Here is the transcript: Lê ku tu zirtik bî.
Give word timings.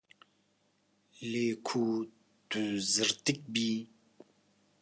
Lê 1.29 1.45
ku 1.67 1.81
tu 2.49 2.61
zirtik 2.91 3.39
bî. 3.53 3.71